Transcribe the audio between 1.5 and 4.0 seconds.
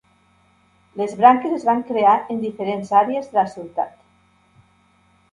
es van crear en diferents àrees de la ciutat.